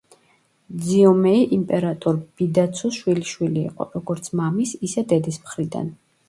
ძიომეი 0.85 1.43
იმპერატორ 1.57 2.17
ბიდაცუს 2.39 2.97
შვილიშვილი 3.03 3.67
იყო, 3.73 3.87
როგორც 3.99 4.31
მამის, 4.41 4.75
ისე 4.89 5.05
დედის 5.13 5.41
მხრიდან. 5.45 5.95